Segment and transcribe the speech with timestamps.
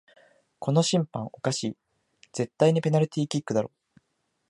[0.57, 1.77] この審判おかしい、
[2.33, 3.71] 絶対にペナルティーキックだろ